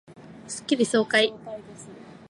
[0.47, 1.31] スッキリ爽快